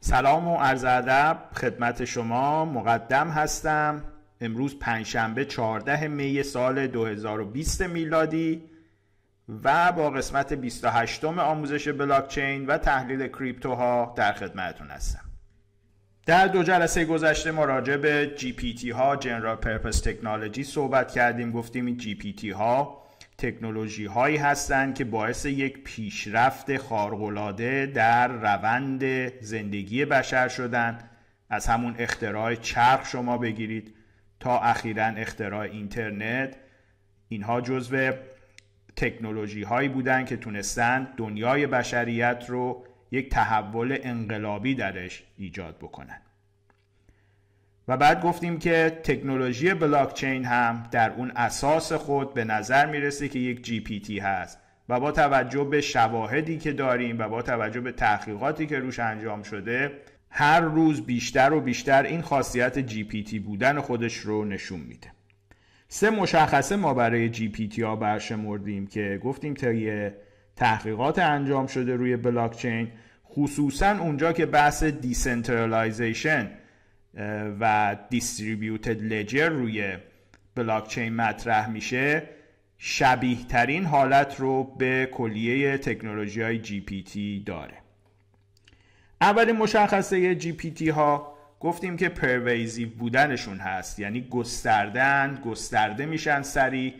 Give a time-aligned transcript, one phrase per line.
[0.00, 2.64] سلام و عرض ادب خدمت شما.
[2.64, 4.04] مقدم هستم.
[4.40, 8.62] امروز پنجشنبه 14 می سال 2020 میلادی
[9.64, 15.24] و با قسمت 28 آموزش بلاکچین و تحلیل کریپتوها در خدمتتون هستم.
[16.26, 21.86] در دو جلسه گذشته ما راجع به GPT ها جنرال پرپس تکنولوژی صحبت کردیم گفتیم
[21.86, 23.02] این GPT ها
[23.38, 29.02] تکنولوژی هایی هستند که باعث یک پیشرفت خارق‌العاده در روند
[29.42, 30.98] زندگی بشر شدن.
[31.50, 33.94] از همون اختراع چرخ شما بگیرید
[34.40, 36.56] تا اخیرا اختراع اینترنت.
[37.28, 38.12] اینها جزو
[38.96, 46.20] تکنولوژی هایی بودن که تونستن دنیای بشریت رو یک تحول انقلابی درش ایجاد بکنن.
[47.88, 53.38] و بعد گفتیم که تکنولوژی بلاکچین هم در اون اساس خود به نظر می‌رسه که
[53.38, 57.80] یک جی پی تی هست و با توجه به شواهدی که داریم و با توجه
[57.80, 59.92] به تحقیقاتی که روش انجام شده
[60.30, 65.08] هر روز بیشتر و بیشتر این خاصیت GPT بودن خودش رو نشون میده.
[65.88, 70.10] سه مشخصه ما برای GPT ها برشمردیم که گفتیم طی
[70.56, 72.88] تحقیقات انجام شده روی بلاکچین
[73.30, 76.50] خصوصا اونجا که بحث decentralization
[77.60, 79.96] و distributed ledger روی
[80.54, 82.22] بلاکچین مطرح میشه.
[82.78, 87.74] شبیه ترین حالت رو به کلیه تکنولوژی های GPT داره.
[89.20, 93.98] اولین مشخصه GPT ها گفتیم که pervasive بودنشون هست.
[93.98, 96.94] یعنی گستردن گسترده میشن سریع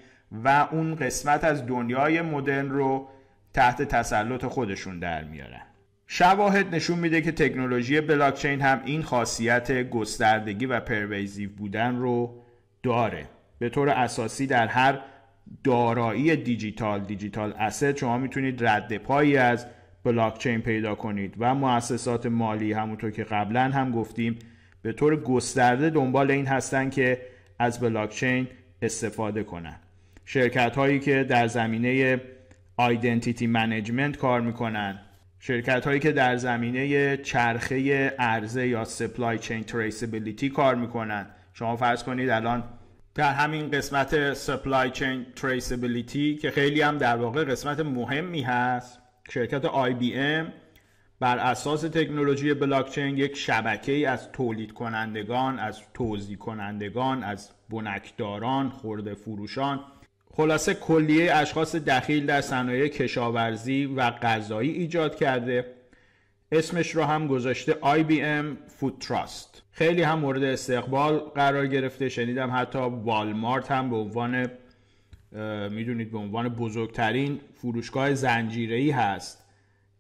[0.45, 3.09] و اون قسمت از دنیای مدرن رو
[3.53, 5.68] تحت تسلط خودشون در میارن.
[6.11, 12.43] شواهد نشون میده که تکنولوژی بلاکچین هم این خاصیت گستردگی و pervasive بودن رو
[12.83, 13.29] داره.
[13.59, 15.01] به طور اساسی در هر
[15.65, 19.67] دارایی دیجیتال digital asset شما می‌تونید رد پایی از
[20.05, 24.39] بلاکچین پیدا کنید و مؤسسات مالی همونطور که قبلا هم گفتیم
[24.83, 27.21] به طور گسترده دنبال این هستن که
[27.59, 28.49] از بلاکچین
[28.83, 29.77] استفاده کنن.
[30.25, 32.21] شرکت هایی که در زمینه
[32.77, 35.01] identity management کار می‌کنن
[35.41, 41.27] شرکت هایی که در زمینه چرخه عرضه یا supply chain traceability کار می‌کنن.
[41.53, 42.65] شما فرض کنید الان
[43.15, 48.99] در همین قسمت supply chain traceability که خیلی هم در واقع قسمت مهمی هست
[49.31, 50.53] شرکت IBM
[51.21, 58.69] بر اساس تکنولوژی بلاکچین یک شبکه ای از تولید کنندگان از توزیع کنندگان از بنکداران
[58.69, 59.81] خرده فروشان
[60.41, 65.65] خلاصه کلیه اشخاص دخیل در صنایع کشاورزی و غذایی ایجاد کرده.
[66.53, 69.63] اسمش رو هم گذاشته IBM Food Trust.
[69.71, 72.09] خیلی هم مورد استقبال قرار گرفته.
[72.09, 74.51] شنیدم حتی والمارت هم به عنوان
[75.71, 79.45] می‌دونید به عنوان بزرگترین فروشگاه زنجیره‌ای هست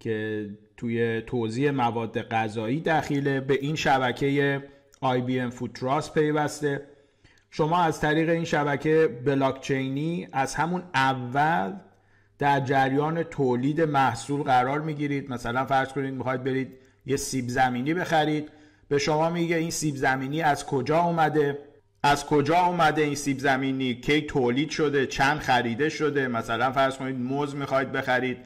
[0.00, 3.40] که توی توزیع مواد غذایی دخیله.
[3.40, 4.62] به این شبکه
[5.02, 6.80] IBM Food Trust پیوسته.
[7.50, 11.72] شما از طریق این شبکه بلاکچینی از همون اول
[12.38, 15.32] در جریان تولید محصول قرار می‌گیرید.
[15.32, 18.48] مثلا فرض کنید می‌خواید برید یه سیب زمینی بخرید.
[18.88, 21.58] به شما میگه این سیب زمینی از کجا اومده؟
[22.02, 27.16] از کجا اومده این سیب زمینی؟ کی تولید شده؟ چند خریده شده؟ مثلا فرض کنید
[27.16, 28.38] موز می‌خواید بخرید.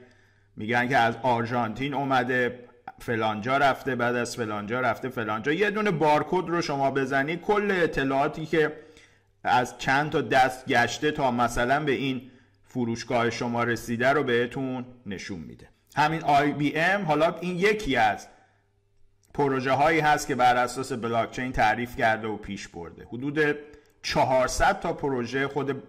[0.56, 2.58] میگن که از آرژانتین اومده
[2.98, 5.52] فلانجا رفته بعد از فلانجا رفته فلانجا.
[5.52, 7.40] یه دونه بارکد رو شما بزنید.
[7.40, 8.72] کل اطلاعاتی که
[9.44, 12.30] از چند تا دست گشته تا مثلا به این
[12.64, 15.68] فروشگاه شما رسیده رو بهتون نشون میده.
[15.96, 18.28] همین IBM حالا این یکی از
[19.34, 23.04] پروژه هایی هست که بر اساس بلاکچین تعریف کرده و پیش برده.
[23.04, 23.56] حدود
[24.02, 25.82] 400 تا پروژه خود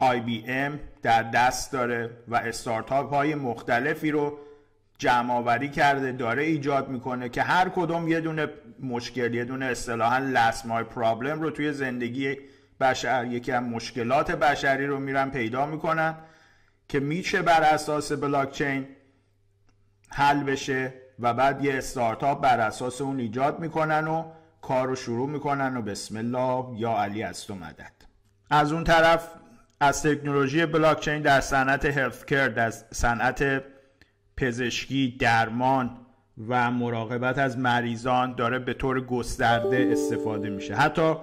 [0.00, 0.72] IBM
[1.02, 4.38] در دست داره و استارتاپ های مختلفی رو
[5.00, 8.48] جمع آوری کرده داره ایجاد می‌کنه که هر کدوم یه دونه
[8.80, 12.36] مشکل یه دونه اصطلاحا my problem رو توی زندگی
[12.80, 16.14] بشر یکی از مشکلات بشری رو میرن پیدا می‌کنن
[16.88, 18.88] که میشه بر اساس بلاکچین
[20.10, 24.32] حل بشه و بعد یه استارتاپ بر اساس اون ایجاد می‌کنن و
[24.62, 27.92] کار رو شروع می‌کنن و بسم الله یا علی از تو مدد.
[28.50, 29.28] از اون طرف
[29.80, 33.62] از تکنولوژی بلاکچین در صنعت هلت در صنعت
[34.40, 35.90] پزشکی درمان
[36.48, 40.74] و مراقبت از مریضان داره به طور گسترده استفاده میشه.
[40.74, 41.14] حتی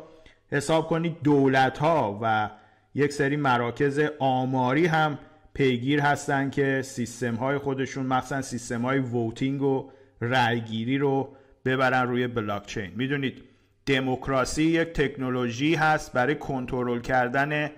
[0.52, 2.50] حساب کنید دولت ها و
[2.96, 5.20] یک سری مراکز آماری هم
[5.54, 9.90] پیگیر هستن که سیستم های خودشون مخصوصا سیستم های voting و
[10.22, 11.36] رأیگیری رو
[11.66, 12.92] ببرن روی بلاکچین.
[12.96, 13.44] می‌دونید
[13.86, 17.70] دموکراسی یک تکنولوژی هست برای کنترل کردن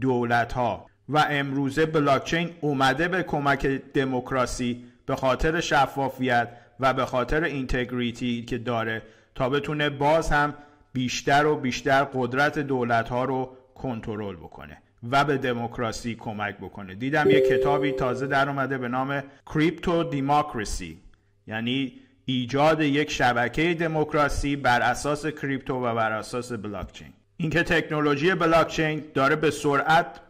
[0.00, 6.48] دولت ها و امروزه بلاکچین اومده به کمک دموکراسی به خاطر شفافیت
[6.80, 9.02] و به خاطر integrity که داره
[9.34, 10.54] تا بتونه باز هم
[10.92, 14.78] بیشتر و بیشتر قدرت دولت ها رو کنترل بکنه
[15.10, 16.94] و به دموکراسی کمک بکنه.
[16.94, 20.98] دیدم یه کتابی تازه در اومده به نام کریپتو دیموکراسی
[21.46, 21.92] یعنی
[22.24, 27.12] ایجاد یک شبکه دموکراسی بر اساس کریپتو و بر اساس بلاکچین.
[27.36, 30.20] اینکه تکنولوژی بلاکچین داره به سرعت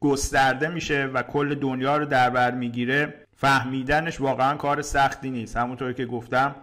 [0.00, 5.56] گسترده میشه و کل دنیا رو در بر می‌گیره فهمیدنش واقعا کار سختی نیست.
[5.56, 6.54] همونطور که گفتم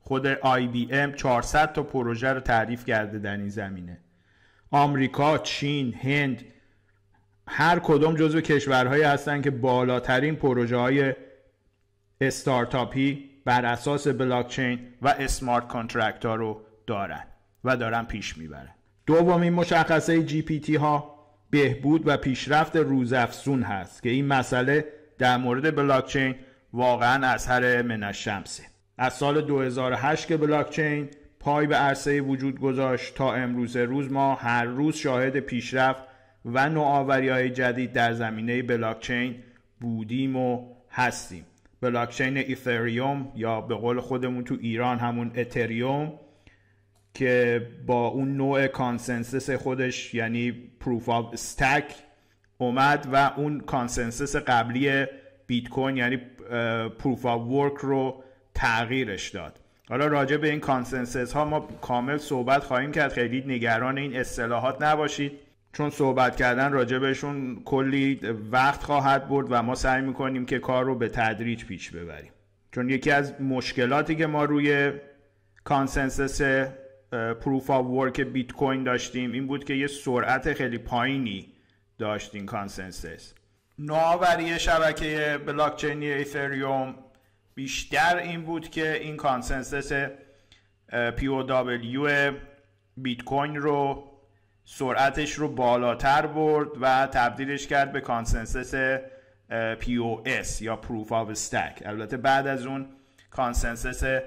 [0.00, 3.98] خود IBM 400 تا پروژه رو تعریف کرده در این زمینه.
[4.70, 6.44] آمریکا، چین، هند
[7.48, 11.14] هر کدوم جزو کشورهایی هستن که بالاترین پروژه های
[12.20, 17.24] استارتاپی بر اساس بلاکچین و smart contract ها رو دارن
[17.64, 18.74] و دارن پیش می‌برن.
[19.06, 21.11] دومین مشخصه GPT ها
[21.52, 24.84] بهبود و پیشرفت روزافزون هست که این مسئله
[25.18, 26.34] در مورد بلاکچین
[26.72, 28.62] واقعا اظهر من الشمسه
[28.98, 31.08] از سال 2008 که بلاکچین
[31.40, 36.02] پای به عرصه وجود گذاشت تا امروز روز ما هر روز شاهد پیشرفت
[36.44, 39.34] و نوآوری های جدید در زمینه بلاکچین
[39.80, 41.46] بودیم و هستیم.
[41.80, 46.12] بلاکچین Ethereum یا به قول خودمون تو ایران همون اتریوم
[47.14, 51.94] که با اون نوع consensus خودش یعنی proof of stake
[52.58, 55.06] اومد و اون consensus قبلی
[55.46, 56.16] بیت کوین یعنی
[56.98, 58.24] proof of work رو
[58.54, 59.60] تغییرش داد.
[59.88, 63.12] حالا راجع به این consensus ها ما کامل صحبت خواهیم کرد.
[63.12, 65.32] خیلی نگران این اصطلاحات نباشید.
[65.72, 68.20] چون صحبت کردن راجع بهشون کلی
[68.52, 72.32] وقت خواهد برد و ما سعی می‌کنیم که کار رو به تدریج پیش ببریم.
[72.72, 74.92] چون یکی از مشکلاتی که ما روی
[75.64, 76.40] consensus
[77.12, 79.32] proof of work بیت کوین داشتیم.
[79.32, 81.52] این بود که یه سرعت خیلی پایینی
[81.98, 83.34] داشت این consensus
[83.78, 86.94] نوآوری شبکه بلاکچینی Ethereum
[87.54, 89.92] بیشتر این بود که این consensus
[91.16, 92.32] POW
[92.96, 94.04] بیت کوین رو
[94.64, 98.74] سرعتش رو بالاتر برد و تبدیلش کرد به consensus
[99.80, 102.86] POS یا Proof of Stake البته بعد از اون
[103.30, 104.20] consensus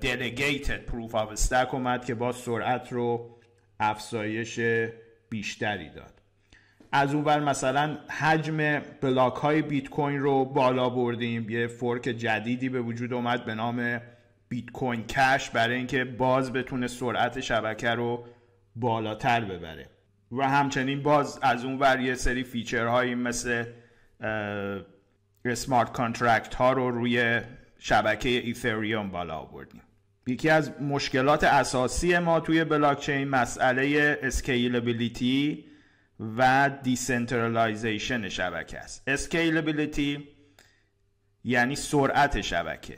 [0.00, 3.38] Delegated Proof of Stack اومد که با سرعت رو
[3.80, 4.60] افزایش
[5.30, 6.12] بیشتری داد.
[6.92, 11.50] از اون ور مثلا حجم بلاک های بیت کوین رو بالا بردیم.
[11.50, 14.00] یه fork جدیدی به وجود اومد به نام
[14.48, 18.24] Bitcoin Cash برای اینکه باز بتونه سرعت شبکه رو
[18.76, 19.86] بالاتر ببره.
[20.32, 23.64] و همچنین باز از اون ور یه سری feature هایی مثل
[25.54, 27.40] smart contract ها رو روی
[27.78, 29.82] شبکه Ethereum بالا آوردیم.
[30.26, 35.64] یکی از مشکلات اساسی ما توی بلاکچین مسئله scalability
[36.36, 39.02] و decentralization شبکه است.
[39.06, 40.28] scalability
[41.44, 42.96] یعنی سرعت شبکه.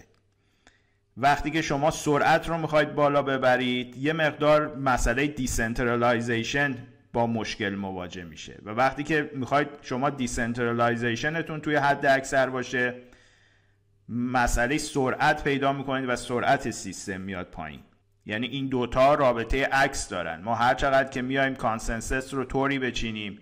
[1.17, 6.77] وقتی که شما سرعت رو می‌خواید بالا ببرید یه مقدار مسئله decentralization
[7.13, 8.59] با مشکل مواجه میشه.
[8.65, 12.95] و وقتی که می‌خواید شما decentralization تون توی حداکثر باشه
[14.11, 17.81] مسئله سرعت پیدا می‌کنید و سرعت سیستم میاد پایین.
[18.27, 20.41] یعنی این دوتا رابطه عکس دارن.
[20.43, 23.39] ما هر چقدر که میایم consensus رو طوری بچینیم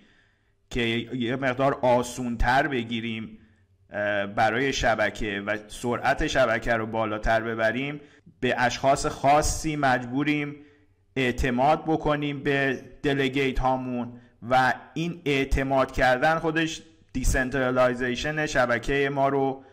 [0.70, 3.38] که یه مقدار آسونتر بگیریم
[4.36, 8.00] برای شبکه و سرعت شبکه رو بالاتر ببریم
[8.40, 10.56] به اشخاص خاصی مجبوریم
[11.16, 19.64] اعتماد بکنیم به delegate هامون و این اعتماد کردن خودش decentralization شبکه ما رو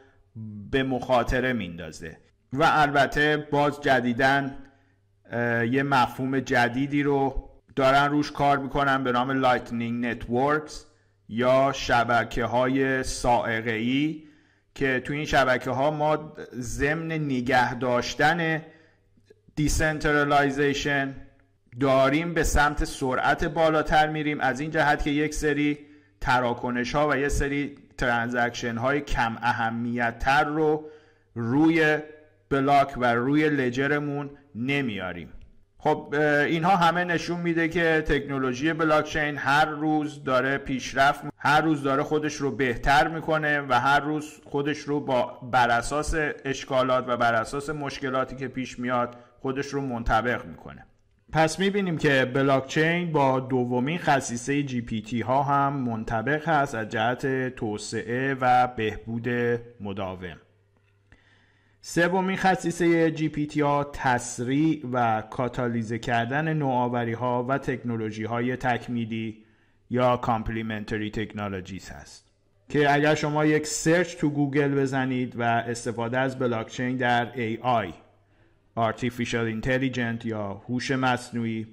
[0.72, 2.18] به مخاطره میندازه.
[2.54, 4.58] و البته باز جدیدا
[5.72, 10.86] یه مفهوم جدیدی رو دارن روش کار می‌کنن به نام Lightning Networks
[11.30, 14.24] یا شبکه های صاعقه ای
[14.75, 18.62] که تو این شبکه ها ما ضمن نگه داشتن
[19.55, 21.15] decentralization
[21.80, 24.39] داریم به سمت سرعت بالاتر میریم.
[24.42, 25.77] از این جهت که یک سری
[26.22, 30.90] تراکنش ها و یک سری ترانزکشن های کم اهمیت تر رو
[31.36, 31.98] روی
[32.50, 35.30] بلاک و روی لجرمون نمیاریم.
[35.78, 36.16] خب
[36.48, 42.36] اینها همه نشون میده که تکنولوژی بلاکچین هر روز داره پیشرفت هر روز داره خودش
[42.36, 47.70] رو بهتر می‌کنه و هر روز خودش رو با بر اساس اشکالات و بر اساس
[47.70, 50.86] مشکلاتی که پیش میاد خودش رو منطبق می‌کنه.
[51.32, 58.34] پس می‌بینیم که بلاکچین با دومین خصیصه GPT ها هم منطبق هست از جهت توسعه
[58.41, 59.29] و بهبود
[59.82, 60.38] مداوم.
[61.82, 69.44] سومین خصیصه GPT ها تسریع و کاتالیزه کردن نوآوری ها و تکنولوژی های تکمیلی
[69.89, 72.25] یا complementary technologies هست.
[72.70, 78.04] که اگر شما یک search تو گوگل بزنید و استفاده از بلاکچین در AI
[78.77, 81.67] Artificial Intelligence یا هوش مصنوعی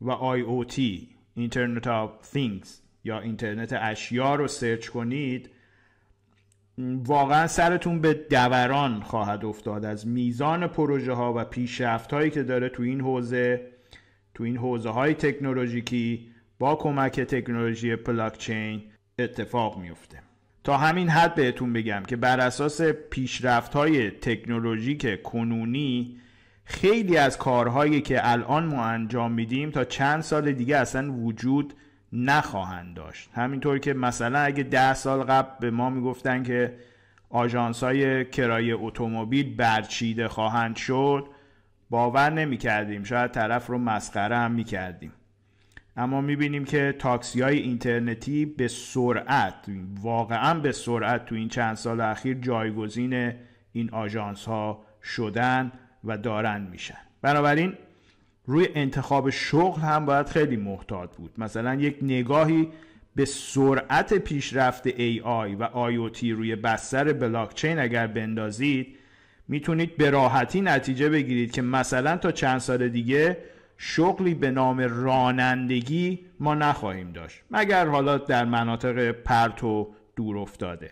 [0.00, 0.80] و IoT
[1.38, 2.68] Internet of Things
[3.04, 5.50] یا اینترنت اشیا رو سرچ کنید
[7.04, 9.84] واقعا سرتون به دوران خواهد افتاد.
[9.84, 13.66] از میزان پروژه ها و پیشرفت هایی که داره تو این حوزه
[14.34, 18.82] تو این حوزه های تکنولوژیکی با کمک تکنولوژی بلاکچین
[19.18, 20.22] اتفاق میفته
[20.64, 26.20] تا همین حد بهتون بگم که بر اساس پیشرفت های تکنولوژیک کنونی
[26.70, 31.74] خیلی از کارهایی که الان ما انجام میدیم تا چند سال دیگه اصلا وجود
[32.12, 33.30] نخواهند داشت.
[33.34, 36.74] همینطور که مثلا اگه ده سال قبل به ما می‌گفتن که
[37.30, 41.26] آژانس های کرایه اتومبیل برچیده خواهند شد
[41.90, 45.12] باور نمی کردیم شاید طرف رو مسخره هم می کردیم
[45.96, 49.54] اما می بینیم که تاکسی های اینترنتی به سرعت
[50.00, 53.32] واقعا به سرعت تو این چند سال اخیر جایگزین
[53.72, 55.72] این آژانس ها شدن.
[56.08, 56.98] و دارن میشن.
[57.22, 57.72] بنابراین
[58.46, 61.30] روی انتخاب شغل هم باید خیلی محتاط بود.
[61.38, 62.68] مثلا یک نگاهی
[63.16, 68.96] به سرعت پیشرفت AI و IoT روی بستر بلاکچین اگر بندازید
[69.48, 73.38] می‌تونید به راحتی نتیجه بگیرید که مثلا تا چند سال دیگه
[73.76, 77.42] شغلی به نام رانندگی ما نخواهیم داشت.
[77.50, 80.90] مگر حالا در مناطق پرت و دور افتاده.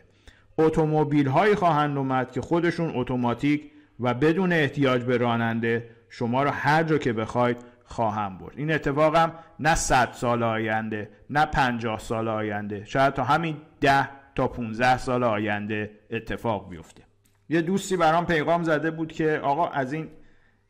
[0.58, 6.82] اتومبیل هایی خواهند اومد که خودشون اتوماتیک و بدون احتیاج به راننده شما رو هر
[6.82, 8.52] جا که بخواید خواهم برد.
[8.56, 14.48] این اتفاقم نه 100 سال آینده نه 50 سال آینده شاید تا همین 10 تا
[14.48, 17.02] 15 سال آینده اتفاق بیفته.
[17.48, 20.08] یه دوستی برام پیغام زده بود که آقا از این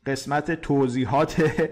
[0.06, 1.42] قسمت توضیحات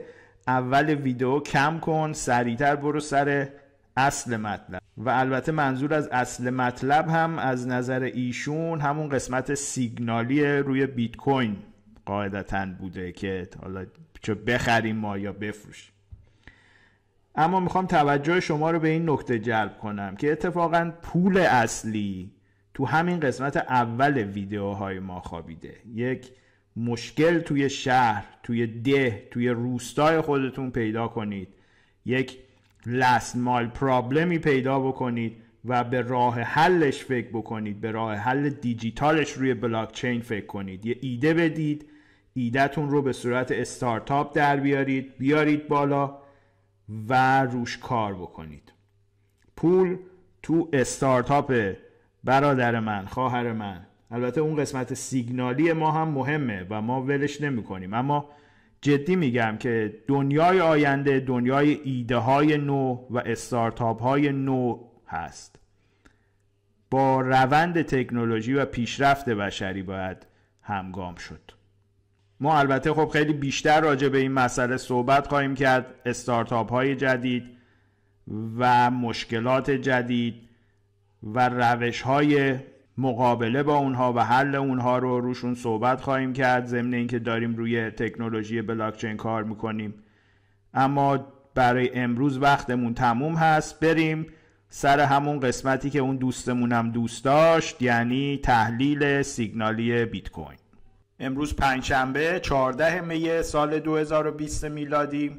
[0.49, 3.49] اول ویدیو کم کن سریعتر برو سر
[3.96, 4.82] اصل مطلب.
[4.96, 11.16] و البته منظور از اصل مطلب هم از نظر ایشون همون قسمت سیگنالی روی بیت
[11.16, 11.56] کوین
[12.06, 13.86] قاعدتا بوده که حالا
[14.22, 15.94] چه بخریم ما یا بفروشیم.
[17.34, 22.30] اما می‌خوام توجه شما رو به این نکته جلب کنم که اتفاقا پول اصلی
[22.74, 25.74] تو همین قسمت اول ویدیوهای ما خوابیده.
[25.94, 26.30] یک
[26.76, 31.48] مشکل توی شهر توی ده توی روستای خودتون پیدا کنید.
[32.04, 32.38] یک
[32.87, 39.33] لست مال پرابلمی پیدا بکنید و به راه حلش فکر بکنید به راه حل دیجیتالش
[39.33, 40.87] روی بلاکچین فکر کنید.
[40.87, 41.87] یه ایده بدید
[42.35, 46.19] ایدهتون رو به صورت استارتاپ در بیارید بیارید بالا
[47.09, 48.73] و روش کار بکنید.
[49.57, 49.97] پول
[50.43, 51.75] تو استارتاپ
[52.25, 57.62] برادر من خواهر من البته اون قسمت سیگنالی ما هم مهمه و ما ولش نمی
[57.62, 58.29] کنیم اما
[58.85, 65.57] جدی میگم که دنیای آینده دنیای ایده های نو و استارتاپ های نو هست.
[66.91, 70.26] با روند تکنولوژی و پیشرفت بشری باید
[70.62, 71.50] همگام شد.
[72.41, 75.95] ما البته خب خیلی بیشتر راجع به این مسئله صحبت خواهیم کرد.
[76.07, 77.45] استارتاپ های جدید
[78.59, 80.49] و مشکلات جدید
[81.23, 82.59] و روش های
[82.98, 87.90] مقابله با اونها و حل اونها رو روشون صحبت خواهیم کرد ضمن اینکه داریم روی
[87.90, 89.94] تکنولوژی بلاکچین کار می‌کنیم.
[90.74, 94.26] اما برای امروز وقتمون تموم هست بریم
[94.68, 100.58] سر همون قسمتی که اون دوستمونم دوست داشت یعنی تحلیل سیگنالی بیت کوین
[101.20, 105.36] امروز پنجشنبه 14 می سال 2020 میلادی.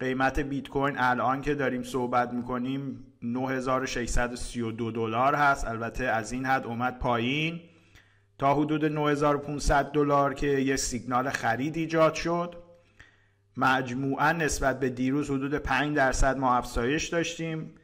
[0.00, 5.66] قیمت بیت کوین الان که داریم صحبت می‌کنیم 9632 دلار هست.
[5.66, 7.60] البته از این حد اومد پایین.
[8.38, 12.54] تا حدود 9500 دلار که یه سیگنال خرید ایجاد شد.
[13.56, 17.74] مجموعا نسبت به دیروز حدود 5 درصد ما افزایش داشتیم.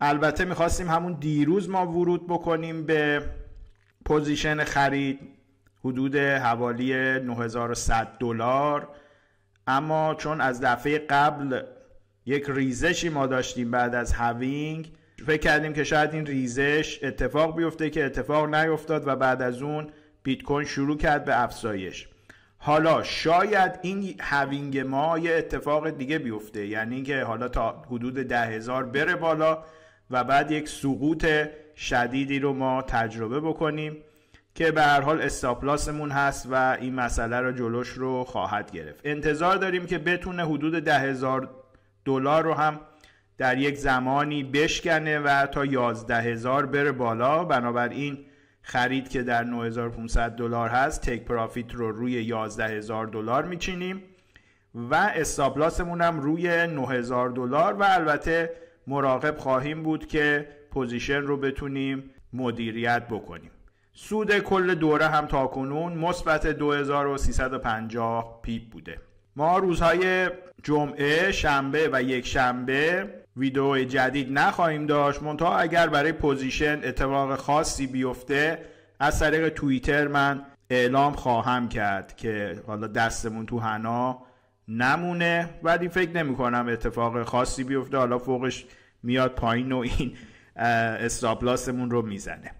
[0.00, 3.22] البته می‌خواستیم همون دیروز ما ورود بکنیم به
[4.04, 5.20] position خرید
[5.84, 8.88] حدود حوالی 9100 دلار.
[9.66, 11.62] اما چون از دفعه قبل
[12.26, 14.92] یک ریزشی ما داشتیم بعد از halving
[15.26, 19.90] فکر کردیم که شاید این ریزش اتفاق بیفته که اتفاق نیفتاد و بعد از اون
[20.22, 22.08] بیت کوین شروع کرد به افزایش.
[22.58, 26.66] حالا شاید این هاوینگ ما یه اتفاق دیگه بیفته.
[26.66, 29.64] یعنی اینکه حالا تا حدود ده هزار بره بالا
[30.10, 31.26] و بعد یک سقوط
[31.76, 33.96] شدیدی رو ما تجربه بکنیم
[34.54, 39.00] که به هر حال استاپلاسمون هست و این مسئله رو جلوش رو خواهد گرفت.
[39.04, 41.59] انتظار داریم که بتونه حدود ده هزار
[42.04, 42.80] دلار رو هم
[43.38, 47.44] در یک زمانی بشکنه و تا یازده هزار بره بالا.
[47.44, 48.18] بنابراین
[48.62, 54.02] خرید که در 9500 دلار هست take profit رو روی 11 هزار دلار میچینیم
[54.74, 58.50] و stop loss مون هم روی 9000 دلار و البته
[58.86, 63.50] مراقب خواهیم بود که position رو بتونیم مدیریت بکنیم.
[63.92, 69.00] سود کل دوره هم تا کنون مثبت 2350 pip بوده.
[69.36, 70.30] ما روزهای
[70.62, 75.22] جمعه شنبه و یک شنبه ویدیو جدید نخواهیم داشت.
[75.22, 78.58] منتها اگر برای position اتفاق خاصی بیفته
[79.00, 84.22] از طریق توییتر من اعلام خواهم کرد که حالا دستمون تو هنا
[84.68, 87.96] نمونه ولی فکر نمی کنم اتفاق خاصی بیفته.
[87.96, 88.64] حالا فوقش
[89.02, 90.12] میاد پایین و این
[90.56, 92.50] استاپلاسمون رو می‌زنه.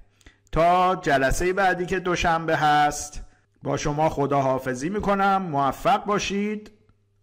[0.52, 3.24] تا جلسه بعدی که دوشنبه هست
[3.62, 5.42] با شما خدا حافظی می‌کنم.
[5.42, 6.70] موفق باشید.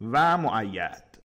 [0.02, 1.07] و معید.